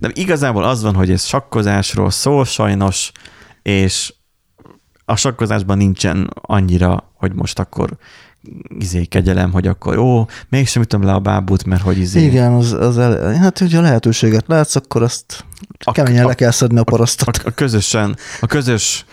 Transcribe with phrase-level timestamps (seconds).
[0.00, 3.12] De igazából az van, hogy ez sakkozásról szól sajnos,
[3.62, 4.14] és
[5.04, 7.96] a sakkozásban nincsen annyira, hogy most akkor
[8.78, 12.24] izé kegyelem, hogy akkor ó, mégsem ütöm le a bábút, mert hogy izé...
[12.24, 15.44] Igen, az, az el, hát hogyha lehetőséget látsz, akkor azt
[15.84, 17.36] A- keményen a- le kell szedni a parasztot.
[17.36, 19.04] A, a közösen, a közös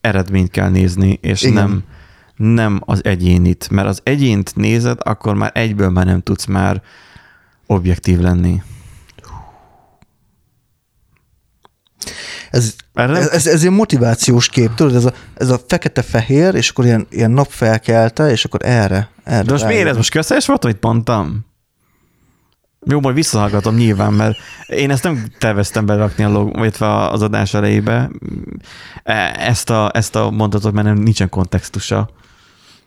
[0.00, 1.54] eredményt kell nézni, és Igen.
[1.54, 1.84] nem,
[2.36, 6.82] nem az egyénit, mert az egyént nézed, akkor már egyből már nem tudsz már
[7.66, 8.62] objektív lenni.
[12.50, 16.54] Ez, Erre nem- ez, ez, ez ilyen motivációs kép, tudod, ez a, ez a fekete-fehér,
[16.54, 19.08] és akkor ilyen, ilyen napfelkelte, és akkor erre.
[19.24, 21.46] erre De most miért ez most köztes volt, amit mondtam?
[22.86, 24.36] Jó, majd visszahallgatom nyilván, mert
[24.66, 28.10] én ezt nem terveztem berakni a log, illetve az adás elejébe.
[29.02, 32.08] E- Ezt a, ezt a mondatot, mert nem, nincsen kontextusa.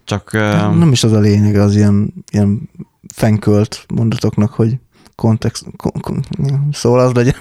[0.03, 2.69] Csak um, Nem is az a lényeg az ilyen, ilyen
[3.15, 4.77] fenkölt mondatoknak, hogy
[5.15, 6.25] kontext, kon, kon,
[6.71, 7.35] szóval az legyen,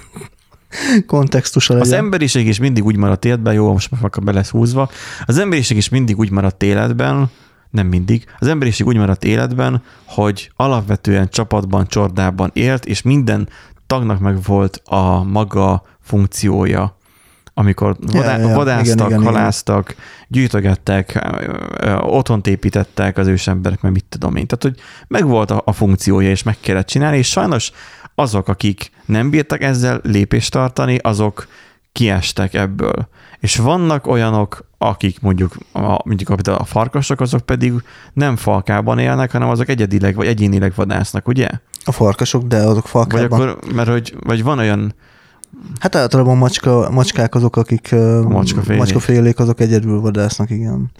[1.05, 1.87] kontextusa legyen.
[1.87, 4.89] az emberiség is mindig úgy maradt életben, jó, most már be lesz húzva,
[5.25, 7.29] az emberiség is mindig úgy maradt életben,
[7.69, 13.49] nem mindig, az emberiség úgy maradt életben, hogy alapvetően csapatban, csordában élt, és minden
[13.87, 16.95] tagnak meg volt a maga funkciója.
[17.53, 19.33] Amikor Ja, vadá- ja, vadáztak, igen, igen, igen.
[19.33, 19.95] haláztak,
[20.27, 24.47] gyűjtögettek, ö, ö, otthont építettek az ősemberek, mert mit tudom én.
[24.47, 27.71] Tehát, hogy megvolt a, a funkciója, és meg kellett csinálni, és sajnos
[28.19, 31.47] azok, akik nem bírtak ezzel lépést tartani, azok
[31.91, 33.07] kiestek ebből.
[33.39, 37.73] És vannak olyanok, akik mondjuk, a, mondjuk a farkasok, azok pedig
[38.13, 41.47] nem falkában élnek, hanem azok egyedileg vagy egyénileg vadásznak, ugye?
[41.85, 43.41] A farkasok, de azok Vagy falkában.
[43.41, 44.93] akkor, mert hogy, vagy van olyan,
[45.79, 48.79] Hát általában macska, macskák azok, akik a macskafélék.
[48.79, 50.91] macskafélék, azok egyedül vadásznak, igen.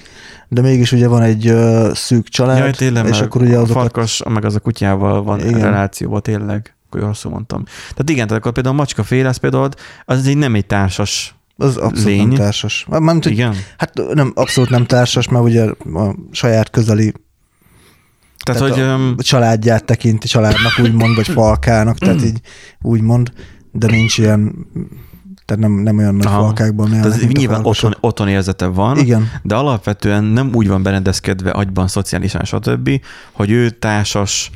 [0.47, 1.53] De mégis ugye van egy
[1.93, 3.81] szűk család, jaj, tényleg, és akkor ugye a azokat...
[3.81, 5.59] farkas, meg az a kutyával van igen.
[5.61, 7.63] relációban tényleg, akkor jól rosszul mondtam.
[7.63, 9.69] Tehát igen, tehát akkor például a macskaféle, az például
[10.05, 12.27] az egy nem egy társas Az abszolút lény.
[12.27, 12.85] nem társas.
[12.89, 13.55] Mármint, hogy, Igen.
[13.77, 17.13] hát nem, abszolút nem társas, mert ugye a saját közeli
[18.43, 22.39] Tehát, tehát hogy a, a családját tekinti családnak, úgymond, vagy falkának, tehát így
[22.81, 23.31] úgymond,
[23.71, 24.67] de nincs ilyen,
[25.45, 26.39] tehát nem, nem olyan nagy Aha.
[26.39, 31.51] falkákban tehát a nyilván otthon, otthon érzete van, Igen, de alapvetően nem úgy van berendezkedve
[31.51, 32.89] agyban, szociálisan, stb.,
[33.31, 34.51] hogy ő társas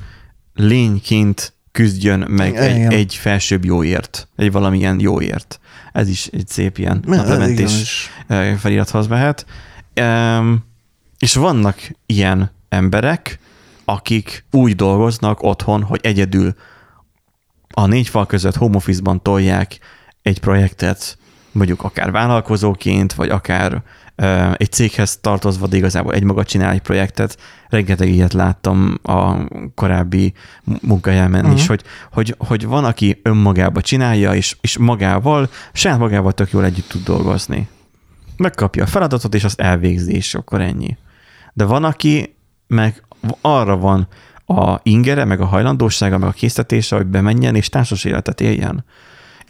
[0.54, 2.64] lényként küzdjön meg Igen.
[2.64, 5.60] egy, egy felsőbb jóért, egy valamilyen jóért.
[5.94, 8.10] Ez is egy szép ilyen naplementés
[8.58, 9.46] felirathoz mehet.
[9.94, 10.64] Üm,
[11.20, 13.40] És vannak ilyen emberek,
[13.86, 16.56] akik úgy dolgoznak otthon, hogy egyedül
[17.74, 19.80] a négy fal között home office-ban tolják
[20.22, 21.18] egy projektet,
[21.52, 23.82] mondjuk akár vállalkozóként, vagy akár
[24.54, 27.38] egy céghez tartozva, de igazából egymaga csinál egy projektet.
[27.70, 29.36] Rengeteg ilyet láttam a
[29.76, 30.34] korábbi
[30.82, 31.60] munkahelyemen uh-huh.
[31.60, 36.66] is, hogy, hogy, hogy van, aki önmagába csinálja, és, és magával, saját magával tök jól
[36.66, 37.68] együtt tud dolgozni.
[38.38, 40.98] Megkapja a feladatot, és azt elvégzi, és akkor ennyi.
[41.54, 42.36] De van, aki
[42.68, 43.04] meg
[43.42, 44.08] arra van
[44.46, 48.86] a ingere, meg a hajlandósága, meg a késztetése, hogy bemenjen és társas életet éljen.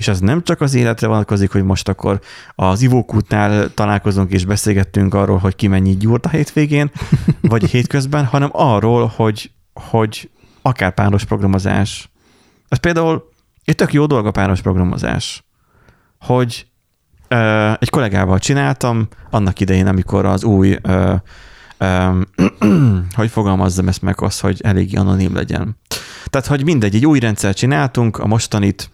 [0.01, 2.19] És ez nem csak az életre vonatkozik, hogy most akkor
[2.55, 6.91] az ivókútnál találkozunk és beszélgettünk arról, hogy ki mennyit gyúrt a hétvégén,
[7.41, 10.29] vagy a hétközben, hanem arról, hogy, hogy
[10.61, 12.11] akár páros programozás.
[12.67, 13.29] Ez például
[13.65, 15.43] egy tök jó dolog a páros programozás,
[16.19, 16.67] hogy
[17.27, 21.13] ö, egy kollégával csináltam annak idején, amikor az új, ö,
[21.77, 22.21] ö,
[23.15, 25.77] hogy fogalmazzam ezt meg az, hogy eléggé anonim legyen.
[26.25, 28.89] Tehát, hogy mindegy, egy új rendszer csináltunk, a mostanit,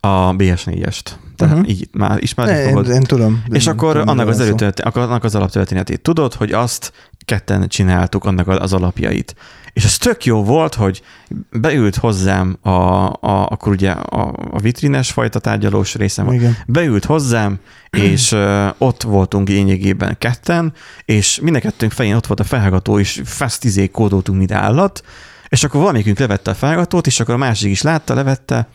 [0.00, 1.10] a BS4-est.
[1.36, 1.70] Tehát uh-huh.
[1.70, 2.88] így már ismerni én, fogod.
[2.88, 3.42] én tudom.
[3.48, 4.42] És Én akkor tudom, annak az, van szó.
[4.42, 6.92] előtörté- akkor annak az alaptörténetét tudod, hogy azt
[7.24, 9.34] ketten csináltuk, annak az alapjait.
[9.72, 11.02] És ez tök jó volt, hogy
[11.50, 16.56] beült hozzám a, a akkor ugye a, a vitrines fajta tárgyalós részem, Igen.
[16.66, 17.58] beült hozzám,
[17.90, 20.72] és uh, ott voltunk lényegében ketten,
[21.04, 25.02] és mind kettőnk fején ott volt a felhallgató, és fast izé kódoltunk, mint állat,
[25.48, 28.68] és akkor valamikünk levette a felhallgatót, és akkor a másik is látta, levette,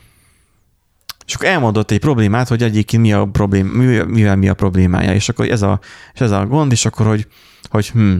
[1.28, 3.68] és akkor elmondott egy problémát, hogy egyébként mi a problém,
[4.08, 5.80] mivel, mi a problémája, és akkor ez a,
[6.14, 7.28] és ez a gond, és akkor, hogy,
[7.70, 8.18] hogy hm.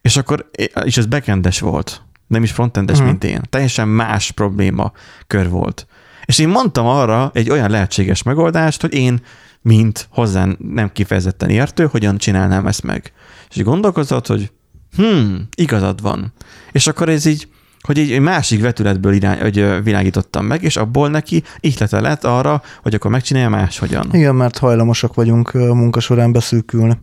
[0.00, 0.50] És akkor,
[0.84, 3.06] és ez backendes volt, nem is frontendes, Mhm.
[3.06, 3.40] mint én.
[3.50, 4.92] Teljesen más probléma
[5.26, 5.86] kör volt.
[6.24, 9.20] És én mondtam arra egy olyan lehetséges megoldást, hogy én,
[9.62, 13.12] mint hozzá nem kifejezetten értő, hogyan csinálnám ezt meg.
[13.54, 14.50] És gondolkozott, hogy
[14.96, 16.32] hm, igazad van.
[16.72, 17.48] És akkor ez így,
[17.80, 22.94] hogy egy másik vetületből irány, hogy világítottam meg, és abból neki ihlete lett arra, hogy
[22.94, 24.08] akkor megcsinálja máshogyan.
[24.12, 26.98] Igen, mert hajlamosak vagyunk munka során beszűkülni.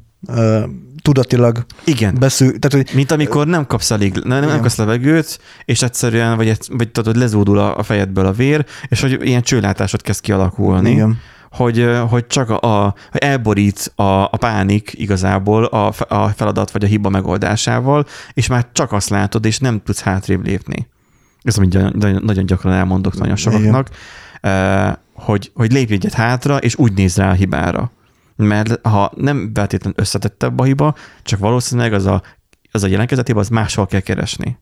[1.02, 2.16] Tudatilag Igen.
[2.20, 6.58] beszűk, tehát hogy Mint amikor nem kapsz elég, nem, nem kapsz levegőt, és egyszerűen, vagy,
[6.70, 10.92] vagy tudod, lezúdul a, a fejedből a vér, és hogy ilyen csőlátásod kezd kialakulni.
[10.92, 11.20] igen,
[11.56, 16.88] hogy, hogy csak a, hogy elborít a, a pánik igazából a, a feladat vagy a
[16.88, 20.88] hiba megoldásával, és már csak azt látod, és nem tudsz hátrébb lépni.
[21.42, 23.90] Ez amit nagyon, gyakran elmondok nagyon sokaknak,
[25.14, 27.92] hogy, hogy lépj egyet hátra, és úgy néz rá a hibára.
[28.36, 32.22] Mert ha nem feltétlenül összetettebb a hiba, csak valószínűleg az a,
[32.72, 34.58] az a jelenkezett hiba, az máshol kell keresni.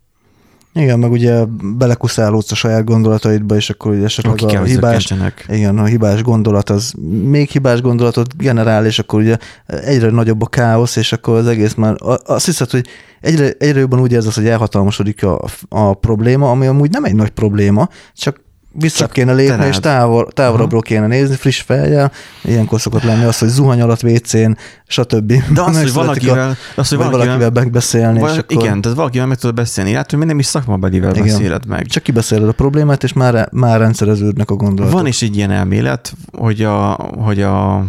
[0.74, 1.44] Igen, meg ugye
[1.78, 5.14] belekuszálódsz a saját gondolataidba, és akkor ugye esetleg Aki kell, a hibás,
[5.48, 6.94] igen, a hibás gondolat az
[7.24, 11.74] még hibás gondolatot generál, és akkor ugye egyre nagyobb a káosz, és akkor az egész
[11.74, 12.88] már, azt hiszed, hogy
[13.22, 17.30] egyre, egyre jobban úgy érzed, hogy elhatalmasodik a, a probléma, ami amúgy nem egy nagy
[17.30, 18.43] probléma, csak
[18.74, 22.12] vissza kéne lépni, és távol, távolabbról kéne nézni, friss fejjel.
[22.44, 25.34] Ilyenkor szokott lenni az, hogy zuhany alatt WC-n, stb.
[25.54, 28.82] De az, hogy valakivel, az, hogy a, vagy valakivel, valakivel megbeszélni, és Val- akkor Igen,
[28.82, 29.94] tehát valakivel meg tudod beszélni.
[29.94, 31.24] Hát, hogy nem is szakmabelivel Igen.
[31.24, 31.86] beszéled meg.
[31.86, 35.00] csak kibeszéled a problémát, és már, már rendszereződnek a gondolatok.
[35.00, 37.86] Van is egy ilyen elmélet, hogy a, hogy a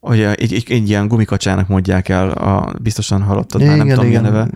[0.00, 4.06] hogy a, egy, egy, egy, ilyen gumikacsának mondják el, a, biztosan hallottad már, nem tudom
[4.06, 4.48] mi a neve.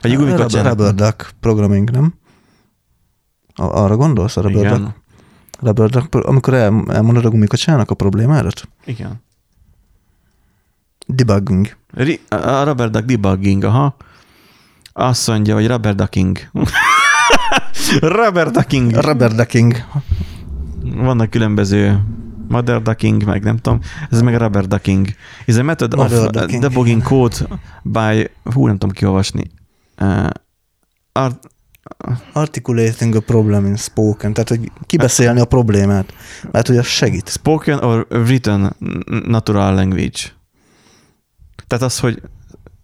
[0.00, 0.78] Hogy egy gumikacsának...
[0.78, 2.14] rubber duck programming, nem?
[3.54, 5.01] A- Arra gondolsz, a rubber duck?
[5.62, 8.68] Rubber amikor el, elmondod a gumikacsának a problémárat?
[8.84, 9.22] igen.
[11.06, 11.76] Debugging.
[12.28, 13.96] A rubber duck debugging, aha.
[14.92, 16.38] Azt mondja, hogy rubber ducking.
[18.00, 18.90] rubber ducking.
[18.92, 19.74] Rubber ducking.
[20.82, 22.04] Vannak különböző
[22.48, 23.80] mother ducking, meg nem tudom.
[24.10, 25.06] Ez meg a rubber ducking.
[25.44, 26.62] Is a method of Mother ducking.
[26.62, 27.36] debugging code
[27.82, 29.50] by, hú, nem tudom kiolvasni.
[30.00, 30.26] Uh,
[31.12, 31.48] art,
[32.32, 36.14] Articulating a problem in spoken, tehát hogy kibeszélni a problémát.
[36.50, 37.28] Mert hogy az segít.
[37.28, 38.76] spoken or written
[39.26, 40.20] natural language.
[41.66, 42.22] Tehát az, hogy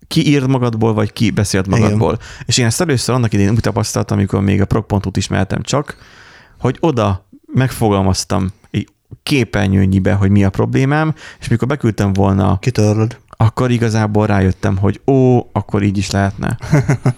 [0.06, 2.12] ki írd magadból, vagy ki beszélt magadból.
[2.12, 2.26] Igen.
[2.46, 5.96] És én ezt először annak idején úgy tapasztaltam, amikor még a prog.hu-t ismertem csak,
[6.58, 8.88] hogy oda megfogalmaztam egy
[9.22, 13.18] képernyőnyibe, hogy mi a problémám, és mikor beküldtem volna, Kitörlöd.
[13.40, 16.58] Akkor igazából rájöttem, hogy ó, akkor így is lehetne.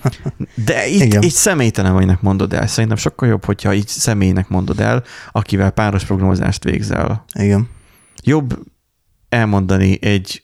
[0.66, 1.22] De itt, Igen.
[1.22, 2.66] így személytelen vagynak mondod el.
[2.66, 7.68] Szerintem sokkal jobb, hogyha így személynek mondod el, akivel páros programozást végzel Igen.
[8.22, 8.58] jobb
[9.28, 10.42] elmondani egy,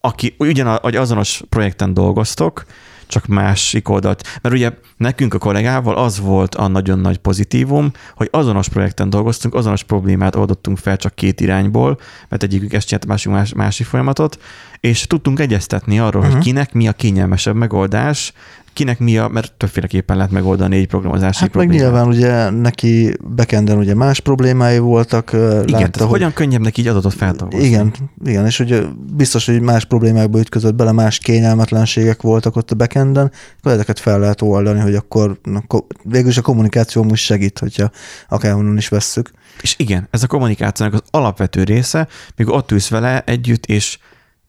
[0.00, 2.64] aki ugyan vagy azonos projekten dolgoztok,
[3.08, 4.38] csak másik oldalt.
[4.42, 9.54] Mert ugye nekünk a kollégával az volt a nagyon nagy pozitívum, hogy azonos projekten dolgoztunk,
[9.54, 14.38] azonos problémát oldottunk fel csak két irányból, mert egyikük ezt csinált, másik más, másik folyamatot,
[14.80, 16.26] és tudtunk egyeztetni arról, uh-huh.
[16.26, 16.34] Mhm.
[16.34, 18.32] hogy kinek mi a kényelmesebb megoldás,
[18.78, 21.76] kinek mi a, mert többféleképpen lehet megoldani egy programozási Hát meg problémát.
[21.76, 25.30] nyilván ugye neki backenden ugye más problémái voltak.
[25.32, 27.66] Igen, látta, tehát hogy hogyan könnyebb neki így adatot feldolgozni.
[27.66, 27.92] Igen,
[28.24, 28.82] igen, és ugye
[29.12, 34.18] biztos, hogy más problémákba ütközött bele, más kényelmetlenségek voltak ott a backenden, akkor ezeket fel
[34.18, 35.62] lehet oldani, hogy akkor na,
[36.02, 37.90] végül is a kommunikáció most segít, hogyha
[38.28, 39.30] akárhonnan is vesszük.
[39.60, 43.98] És igen, ez a kommunikációnak az alapvető része, mikor ott ülsz vele együtt, és,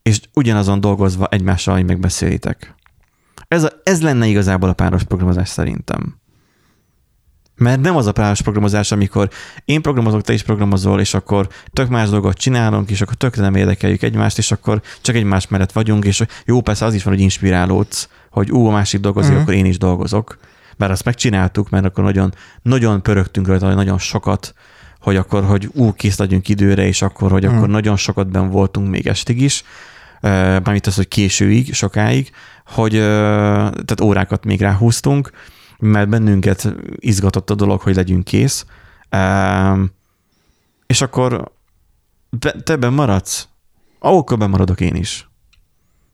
[0.02, 2.76] és ugyanazon dolgozva egymással, megbeszélitek.
[3.48, 6.18] Ez, a, ez lenne igazából a páros programozás szerintem.
[7.56, 9.30] Mert nem az a páros programozás, amikor
[9.66, 13.56] én programozok, te is programozol, és akkor tök más dolgot csinálunk, és akkor tökre nem
[13.56, 17.22] érdekeljük egymást, és akkor csak egymás mellett vagyunk, és jó, persze az is van, hogy
[17.22, 19.42] inspirálódsz, hogy ú, a másik dolgozik, Mhm.
[19.42, 20.38] akkor én is dolgozok.
[20.78, 24.54] Mert azt megcsináltuk, mert akkor nagyon, nagyon pörögtünk rajta, nagyon sokat,
[25.02, 27.56] hogy akkor, hogy ú, kész legyünk időre, és akkor, hogy Mhm.
[27.56, 29.64] akkor nagyon sokat ben voltunk még estig is,
[30.22, 32.32] Ö, mármint az, hogy későig, sokáig,
[32.66, 35.32] hogy tehát órákat még ráhúztunk,
[35.78, 38.66] mert bennünket izgatott a dolog, hogy legyünk kész.
[40.88, 41.52] És akkor
[42.40, 43.48] te ebben maradsz?
[44.00, 45.30] Akkor bemaradok én is.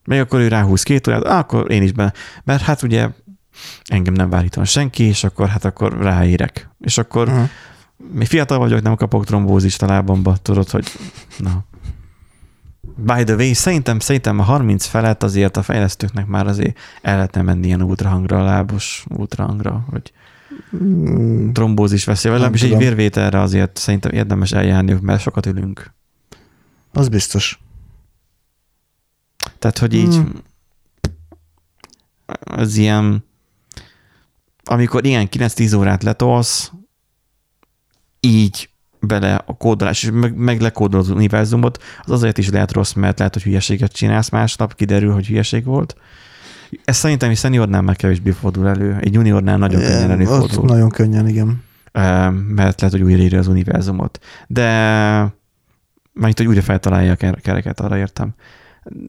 [0.04, 2.14] Még akkor ő ráhúz két órát, akkor én is be.
[2.44, 3.10] Mert hát ugye
[3.86, 6.70] engem nem vár itthon senki, és akkor hát akkor ráérek.
[6.80, 7.50] És akkor Uh-huh.
[8.12, 10.88] Még fiatal vagyok, nem kapok trombózist a lábamba, tudod, hogy
[11.38, 11.66] na.
[12.98, 17.42] By the way, szerintem, szerintem a 30 felett azért a fejlesztőknek már azért el lehetne
[17.42, 20.12] menni ilyen ultrahangra, lábos ultrahangra, hogy
[20.84, 25.94] Mm, trombózis veszély, legalábbis egy vérvételre azért szerintem érdemes eljárni, mert sokat ülünk.
[26.92, 27.60] Az biztos.
[29.60, 30.32] Tehát, hogy így Hmm.
[32.40, 33.26] az ilyen,
[34.64, 36.72] amikor ilyen 9-10 órát letolsz,
[38.26, 42.94] így bele a kódolás, és meg, meg lekódolod az univerzumot, az azért is lehet rossz,
[42.94, 45.96] mert lehet, hogy hülyeséget csinálsz másnap, kiderül, hogy hülyeség volt.
[46.86, 48.98] Ez szerintem egy seniornál már kevésbé fordul elő.
[49.02, 50.66] Egy juniornál nagyon könnyen Ott előfordul.
[50.66, 51.64] Nagyon könnyen, igen.
[52.48, 54.20] Mert lehet, hogy újraírja az univerzumot.
[54.48, 54.68] De
[56.14, 58.34] majd, hogy újra feltalálja a ker- kereket, arra értem.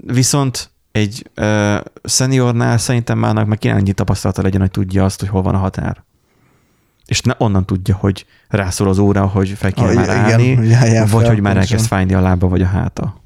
[0.06, 5.28] Viszont egy ö, seniornál szerintem már meg kéne annyi tapasztalata legyen, hogy tudja azt, hogy
[5.28, 6.04] hol van a határ.
[7.06, 10.72] És ne onnan tudja, hogy rászól az óra, hogy fel Ah, már igen, állni, hogy
[10.72, 13.20] álljál vagy fel, hogy már elkezd fájni a lába vagy a háta.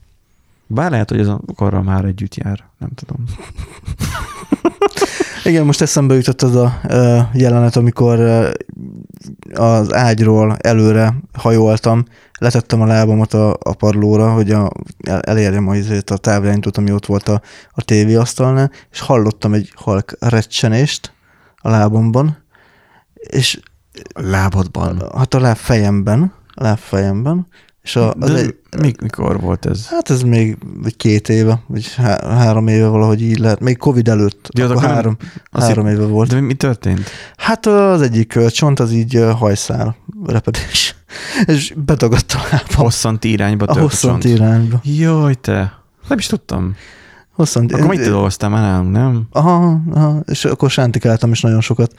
[0.66, 3.24] Bár lehet, hogy ez a korral már együtt jár, nem tudom.
[5.44, 6.80] Igen, most eszembe jutott az a
[7.32, 8.20] jelenet, amikor
[9.54, 12.04] az ágyról előre hajoltam,
[12.38, 14.70] letettem a lábamat a, a padlóra, hogy a,
[15.06, 15.74] el, elérjem a,
[16.06, 21.12] a távirányítót, ami ott volt a, a tévéasztalnál, és hallottam egy halk recsenést
[21.56, 22.44] a lábomban,
[23.14, 23.60] és
[24.12, 25.02] A lábadban.
[25.16, 27.46] hát a lábfejemben, a lábfejemben,
[27.82, 29.86] és a, az De egy, mi, mikor volt ez?
[29.88, 30.56] hát ez még
[30.96, 34.86] két éve, vagy há, három éve valahogy így lehet, még Covid előtt, Ja, akkor akkor
[34.88, 35.16] nem- három,
[35.52, 36.28] három éve volt.
[36.30, 37.10] De mi történt?
[37.36, 40.94] Hát az egyik csont az így hajszál repedés,
[41.46, 44.34] és betagadt a lábam Hosszanti irányba a tört hosszant csont.
[44.36, 44.80] irányba.
[44.84, 45.78] Jaj, te.
[46.08, 46.74] Nem is tudtam.
[47.32, 49.26] Hosszant, Akkor mit dolgoztál már nálunk, nem?
[49.30, 51.94] Aha, aha, és akkor sántikáltam is nagyon sokat.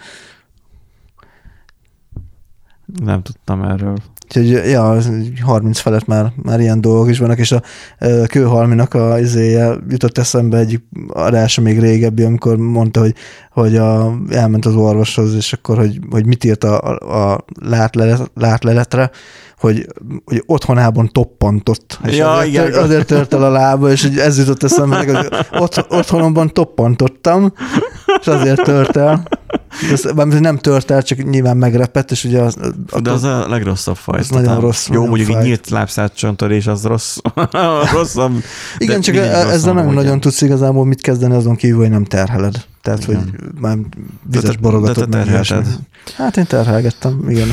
[3.03, 3.98] Nem tudtam erről.
[4.36, 7.62] Úgyhogy ja, az 30 felett már, már ilyen dolgok is vannak, és a
[8.00, 13.15] ö, kőhalminak a izéje jutott eszembe egyik adása még régebbi, amikor mondta, hogy,
[13.51, 18.31] hogy a, elment az orvoshoz, és akkor, hogy, hogy mit írt a, a, a látlelet,
[18.33, 19.12] látleletre,
[19.57, 19.88] hogy,
[20.25, 22.00] hogy otthonában toppantott.
[22.03, 22.83] És Ja, azért, igen.
[22.83, 25.27] azért tört el a lába, és ez jutott eszembe, hogy
[25.63, 27.53] ott, otthonomban toppantottam,
[28.21, 29.27] és azért tört el.
[29.92, 32.58] Ez, mármint, nem tört el, csak nyilván megrepett, és ugye az,
[33.01, 34.20] De az a legrosszabb faj.
[34.20, 35.46] Az nagyon rossz, Jó, nagyon mondjuk egy fáj.
[35.46, 37.18] nyílt lábszátcsontörés az rossz.
[37.94, 38.44] Rosszabb.
[38.78, 42.66] Igen, csak ezzel nem nagyon tudsz igazából mit kezdeni, azon kívül, hogy nem terheled.
[42.82, 43.16] Tehát, Igen.
[43.16, 43.78] hogy már
[44.32, 45.68] vizes borogatot de te terhelted.
[46.18, 47.48] Hát én terhelgettem, igen.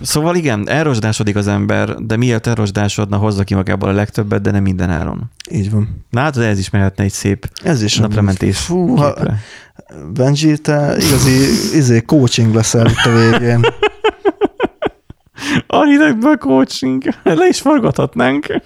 [0.00, 4.62] Szóval igen, elrosdásodik az ember, de miért elrosdásodna, hozza ki magából a legtöbbet, de nem
[4.62, 5.30] minden áron.
[5.50, 6.04] így van.
[6.10, 9.14] Na hát ez is mehetne egy szép Ez is naprementés Fú, ha.
[10.12, 11.30] Benji, te igazi
[11.76, 13.60] izé, coaching leszel itt a végén.
[15.66, 17.02] A hidegből coaching.
[17.22, 18.46] Le is forgathatnánk.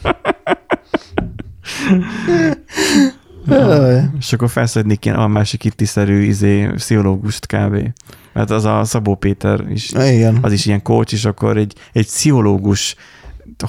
[3.46, 4.04] Jaj.
[4.18, 7.92] És akkor felszedni kéne a másik ittiszerű izé, pszichológust kb.
[8.32, 10.38] Mert az a Szabó Péter is, Igen.
[10.42, 12.94] az is ilyen coach, és akkor egy, egy pszichológus,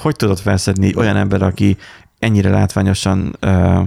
[0.02, 1.76] hogy tudod felszedni olyan ember, aki
[2.18, 3.80] ennyire látványosan ö,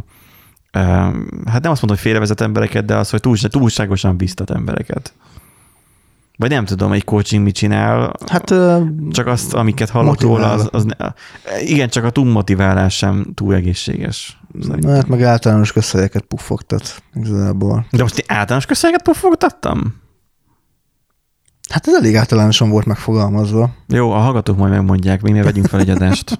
[0.71, 5.13] hát nem azt mondom, hogy félrevezet embereket, de az, hogy túl, túlságosan biztat embereket.
[6.37, 8.53] Vagy nem tudom, egy coaching mit csinál, Hát
[9.11, 10.35] csak azt, amiket hallok Motivál.
[10.35, 11.13] róla, az, az ne,
[11.59, 14.39] igen, csak a túlmotiválás sem túl egészséges.
[14.61, 14.93] szerintem.
[14.93, 17.85] hát meg általános közhelyeket puffogtat igazából.
[17.91, 19.95] De most én általános közszereket pufogtattam?
[21.69, 23.69] Hát ez elég általánosan volt megfogalmazva.
[23.87, 26.39] Jó, a hallgatók majd megmondják, még ne vegyünk fel egy adást.